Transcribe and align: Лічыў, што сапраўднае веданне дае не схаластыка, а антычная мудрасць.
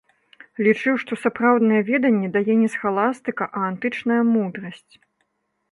Лічыў, 0.67 0.95
што 1.03 1.17
сапраўднае 1.25 1.81
веданне 1.89 2.29
дае 2.39 2.55
не 2.63 2.69
схаластыка, 2.77 3.43
а 3.59 3.71
антычная 3.71 4.21
мудрасць. 4.33 4.93